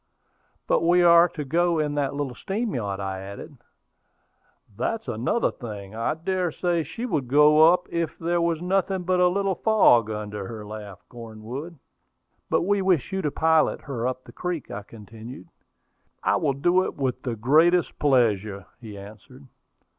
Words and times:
"But 0.65 0.81
we 0.81 1.03
are 1.03 1.29
to 1.29 1.45
go 1.45 1.77
in 1.77 1.93
that 1.93 2.15
little 2.15 2.33
steam 2.33 2.73
yacht," 2.73 2.99
I 2.99 3.19
added. 3.19 3.57
"That's 4.75 5.07
another 5.07 5.51
thing; 5.51 5.93
I 5.93 6.15
dare 6.15 6.51
say 6.51 6.81
she 6.81 7.05
would 7.05 7.27
go 7.27 7.71
up 7.71 7.85
if 7.91 8.17
there 8.17 8.41
was 8.41 8.63
nothing 8.63 9.03
but 9.03 9.19
a 9.19 9.27
little 9.27 9.53
fog 9.53 10.09
under 10.09 10.47
her," 10.47 10.65
laughed 10.65 11.07
Cornwood. 11.07 11.77
"But 12.49 12.63
we 12.63 12.81
wish 12.81 13.11
you 13.13 13.21
to 13.21 13.29
pilot 13.29 13.81
her 13.81 14.07
up 14.07 14.23
the 14.23 14.31
creek," 14.31 14.71
I 14.71 14.81
continued. 14.81 15.49
"I 16.23 16.37
will 16.37 16.53
do 16.53 16.83
it 16.83 16.95
with 16.95 17.21
the 17.21 17.35
greatest 17.35 17.99
pleasure," 17.99 18.65
he 18.79 18.97
answered. 18.97 19.45